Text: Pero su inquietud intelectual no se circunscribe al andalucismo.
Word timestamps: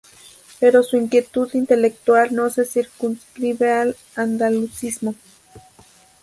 Pero 0.59 0.81
su 0.81 0.97
inquietud 0.97 1.51
intelectual 1.53 2.33
no 2.33 2.49
se 2.49 2.65
circunscribe 2.65 3.71
al 3.71 3.95
andalucismo. 4.15 5.13